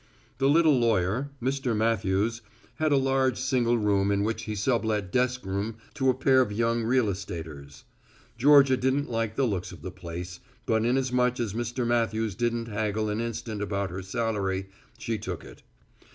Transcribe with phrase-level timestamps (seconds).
[0.39, 1.77] The little lawyer, Mr.
[1.77, 2.41] Matthews,
[2.77, 6.51] had a large single room in which he sublet desk room to a pair of
[6.51, 7.83] young real estaters.
[8.35, 11.85] Georgia didn't like the looks of the place, but inasmuch as Mr.
[11.85, 15.61] Matthews didn't haggle an instant about her salary, she took it.